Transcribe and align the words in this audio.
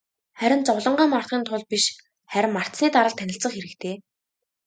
Харин 0.39 0.61
зовлонгоо 0.67 1.07
мартахын 1.09 1.43
тулд 1.47 1.65
биш, 1.71 1.83
харин 2.31 2.51
мартсаны 2.57 2.89
дараа 2.93 3.11
л 3.13 3.17
танилцах 3.19 3.53
хэрэгтэй. 3.55 3.95